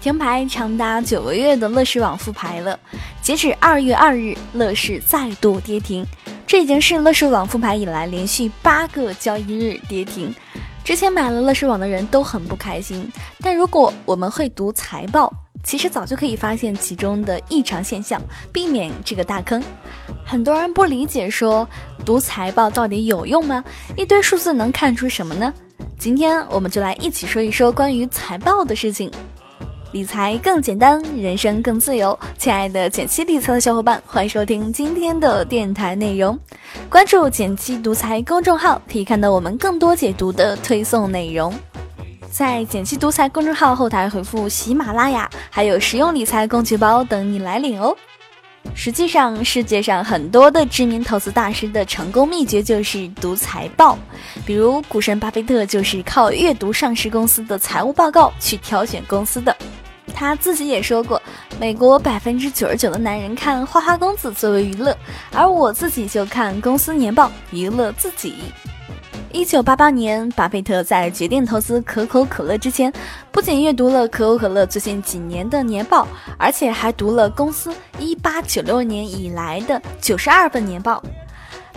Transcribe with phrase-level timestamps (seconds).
[0.00, 2.78] 停牌长达九个月的乐视网复牌了。
[3.20, 6.04] 截止二月二日，乐视再度跌停，
[6.46, 10.34] 这已经是乐视网复牌以来连续八个交易日跌停。
[10.84, 15.30] 之前买了乐视网的人都很不开心，但如果我们会读财报，
[15.62, 18.22] 其实早就可以发现其中的异常现象，
[18.52, 19.62] 避免这个大坑。
[20.24, 21.68] 很多人不理解，说
[22.06, 23.62] 读财报到底有用吗？
[23.96, 25.52] 一堆数字能看出什么呢？
[25.98, 29.10] 今天我们就来一起说一说关于财报的事情。
[29.90, 32.18] 理财更简单，人生更自由。
[32.36, 36.38] 亲爱的简七理财的小伙伴，欢迎收听今天的电台内容。
[36.90, 41.54] 关注简七独裁公众号，可以看到我们更多解读的推送内容。
[42.30, 47.96] 在简七独裁公众号后台回复“喜马拉雅”，还有实用理财工具包等你来领哦。
[48.74, 53.98] 实际上，世界上很多的知名投资大师的成功秘诀就是读财报，
[54.44, 59.56] 比如股神巴菲特就是靠阅读上市公司的财务报告去挑选公司的。
[60.18, 61.22] 他自己也说过，
[61.60, 64.92] 美国百分之九十九的男人看花花公子作为娱乐，
[65.32, 68.34] 而我自己就看公司年报娱乐自己。
[69.30, 72.92] 一九八八年，巴菲特在决定投资可口可乐之前，
[73.30, 76.04] 不仅阅读了可口可乐最近几年的年报，
[76.36, 81.00] 而且还读了公司一八九六年以来的九十二份年报。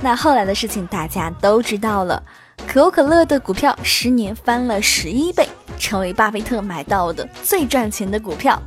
[0.00, 2.22] 那后来的事情大家都知道了，
[2.66, 5.46] 可口可乐的股票十年翻了十一倍。
[5.80, 8.62] 成为巴菲特买到的最赚钱的股票。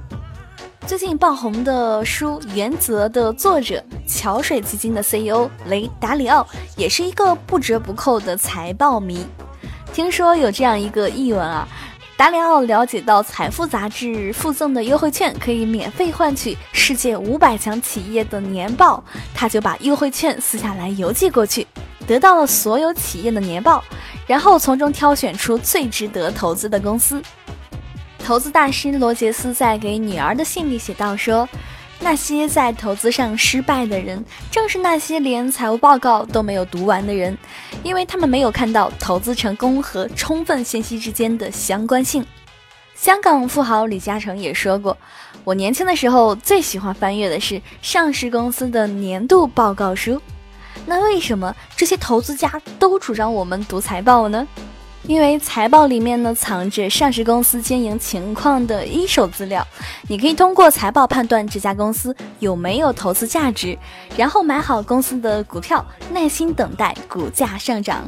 [0.86, 9.26] 最近爆红的书《原则》的作者桥水基金的 CEO 雷达里奥也是一个不折不扣的财报迷。
[9.94, 11.66] 听说有这样一个译文啊，
[12.18, 19.02] 达里奥了解到《财富》杂志附赠的优惠券可以免费换取世界五百强企业的年报，
[19.34, 21.66] 他就把优惠券撕下来邮寄过去。
[22.08, 23.84] 得到了所有企业的年报，
[24.28, 27.22] 然后从中挑选出最值得投资的公司。
[28.20, 31.48] 投资大师罗杰斯在给女儿的信里写道说
[32.00, 37.38] ：“那些在投资上失败的人，正是那些连财务报告都没有读完的人，
[37.84, 42.26] 因为他们没有看到投资成功和充分信息之间的相关性。”
[42.96, 44.96] 香港富豪李嘉诚也说过
[45.44, 50.22] ：“我年轻的时候最喜欢翻阅的是上市公司的年度报告书。”
[50.86, 54.48] 那为什么这些投资家都主张我们读财报呢？
[55.06, 59.66] 因为财报里面呢藏着上市公司经营情况的一手资料，
[60.08, 63.78] 你可以通过财报判断这家公司有没有投资价值，
[64.16, 68.04] 然后买好公司的股票，耐心等待股价上涨。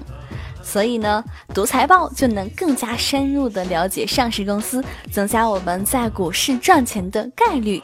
[0.63, 7.83] 所以呢，读财报就能更加深入的了解上市公司，增加我们在股市赚钱的概率。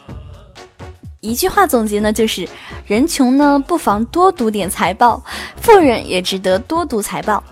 [1.21, 2.49] 一句话总结呢，就是
[2.87, 5.21] 人穷呢，不妨多读点财报；
[5.61, 7.43] 富人也值得多读财报。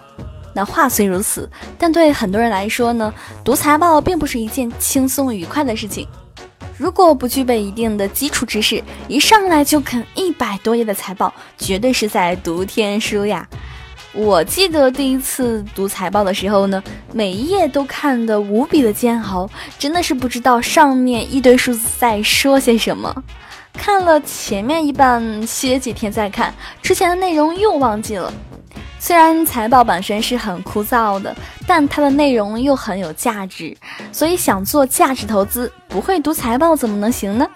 [0.56, 1.48] 那话虽如此，
[1.78, 3.14] 但对很多人来说呢，
[3.44, 6.08] 读财报并不是一件轻松愉快的事情。
[6.80, 13.48] 如果不具备一定的基础知识，一上来就啃一百多页的财报，绝对是在读天书呀。
[14.14, 19.48] 我记得第一次读财报的时候呢，每一页都看得无比的煎熬，
[19.78, 23.24] 真的是不知道上面一堆数字在说些什么。
[23.80, 28.32] 看了前面一半，歇几天再看之前的内容又忘记了。
[29.00, 31.34] 虽然财报本身是很枯燥的，
[31.66, 33.76] 但它的内容又很有价值，
[34.12, 37.48] 所以想做价值投资，不会读财报怎么能行呢？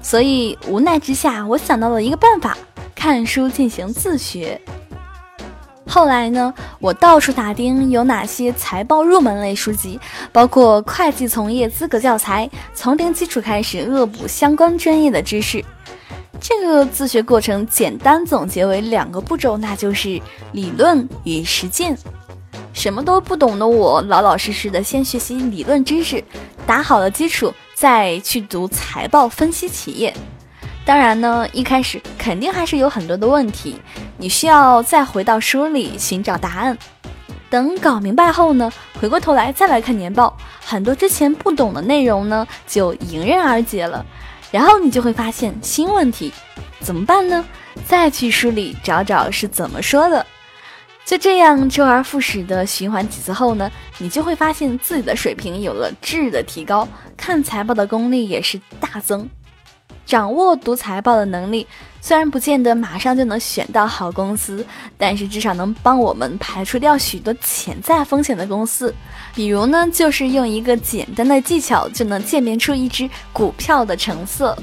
[0.00, 2.56] 所以无奈之下，我想到了一个办法：
[2.94, 4.60] 看书进行自学。
[5.96, 9.98] 后来呢，我到处打听有哪些财报入门类书籍，
[10.30, 15.64] 包括会计从业资格教材，从零基础开始恶补相关专业的知识。
[16.38, 20.20] 这个自学过程简单总结为两个步骤，那就是
[20.52, 21.96] 理论与实践。
[22.74, 26.22] 什么都不懂的我，老老实实的先学习理论知识，
[26.66, 30.12] 打好了基础，再去读财报分析企业。
[30.84, 33.80] 当然呢，一开始肯定还是有很多的问题，
[34.18, 36.76] 你需要再回到书里寻找答案。
[37.48, 44.04] 等搞明白后呢，回过头来再来看年报，很多之前不懂的内容呢就迎刃而解了。
[44.50, 46.32] 然后你就会发现新问题，
[46.80, 47.44] 怎么办呢？
[47.86, 50.24] 再去书里找找是怎么说的。
[51.04, 59.28] 就这样周而复始的循环几次后呢，你就会发现自己的水平有了质的提高，看财报的功力也是大增。
[60.04, 61.66] 掌握读财报的能力，
[62.06, 64.64] 虽然不见得马上就能选到好公司，
[64.96, 68.94] 但是至少能帮我们排除掉许多潜在风险的公司。
[69.34, 74.56] 比如呢，就是用一个简单的技巧就能鉴别出一只股票的成色。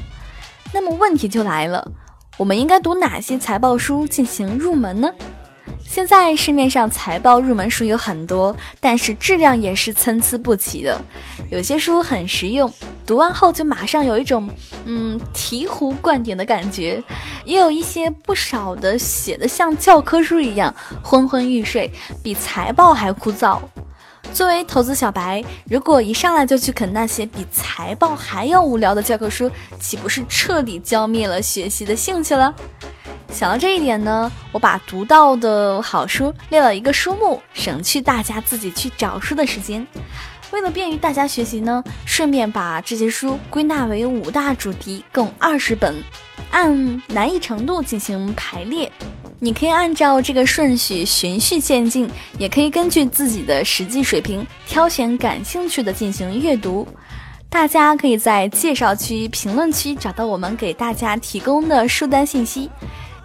[0.72, 1.86] 那么问题就来了，
[2.38, 5.10] 我们应该读哪些财报书进行入门呢？
[5.86, 10.98] 现在市面上财报入门书有很多，但是质量也是参差不齐的。
[11.52, 12.74] 有些书很实用，
[13.06, 14.50] 读完后就马上有一种
[14.86, 17.04] 嗯醍醐灌顶的感觉，
[17.46, 20.74] 也有一些不少的写的像教科书一样
[21.04, 21.92] 昏昏欲睡，
[22.24, 23.60] 比财报还枯燥。
[24.34, 32.54] 作为投资小白，如果一上来就去啃那些比财报还要无聊的教科书，岂不是彻底浇灭了学习的兴趣了？
[33.32, 39.86] 想到这一点呢，我把读到的好书列了一个书目，省去大家自己去找书的时间。
[40.54, 45.96] 为了便于大家学习呢，顺便把这些书归纳为五大主题，共二十本，
[46.52, 48.92] 按难易程度进行排列。
[49.40, 52.08] 你可以按照这个顺序循序渐进，
[52.38, 56.88] 也可以根据自己的实际水平挑选感兴趣的进行阅读。
[57.50, 62.70] 大家可以在介绍区、评论区找到我们给大家提供的书单信息。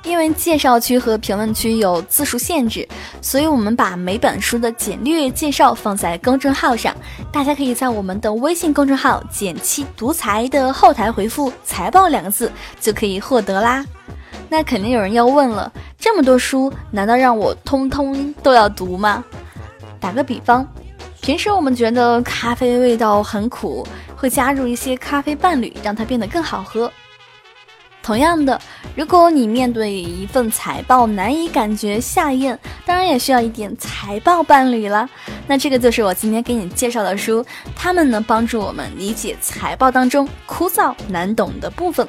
[0.04, 2.88] 因为介绍区和评论区有字数限制，
[3.20, 6.94] 所以我们把每本书的简略介绍放在公众号上，
[7.32, 12.50] 大家可以在我们的微信公众号“简七独裁”的后台回复“财报”两个字
[12.80, 13.84] 就可以获得啦。
[14.48, 19.22] 那肯定有人要问了，这么多书，难道让我通通都要读吗？
[20.00, 20.66] 打个比方，
[21.20, 23.86] 平时我们觉得咖啡味道很苦，
[24.16, 26.90] 会加入一些咖啡伴侣，让它变得更好喝。
[28.08, 28.58] 同样的，
[28.96, 35.06] 如果你面对一份财报难以感觉下咽，当然也需要一点财报伴侣了。
[35.46, 37.44] 那这个就是我今天给你介绍的书，
[37.76, 42.08] 它们能帮助我们理解财报当中枯燥难懂的部分。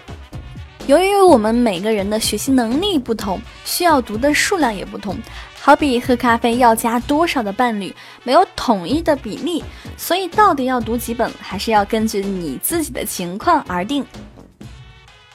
[0.87, 5.17] 由于我们每个人的学习能力不同，需要读的数量也不同。
[5.59, 7.93] 好比喝咖啡要加多少的伴侣，
[8.23, 9.61] 没有统一的比例，
[9.97, 14.05] 所以到底要读几本，还是要根据你自己的情况而定。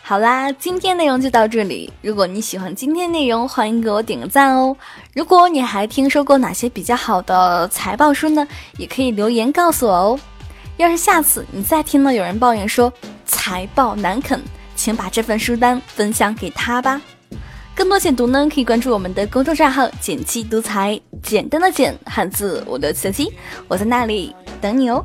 [0.06, 1.90] 好啦，今天内容就到这里。
[2.02, 4.76] 如果你喜欢今天内容，欢迎给我点个赞哦。
[5.14, 8.46] 如果你还听说过哪些比较好的财报书呢？
[8.76, 10.20] 也可以留言告诉我哦。
[10.76, 12.92] 要是下次你再听到有人抱怨说
[13.24, 14.38] 财报难啃，
[14.76, 17.00] 请把这份书单分享给他吧。
[17.74, 23.32] 更多解读呢，可以关注我们的公众账号“简七独裁”，简单的简，汉字我的七七，
[23.68, 25.02] 我在那里等你哦。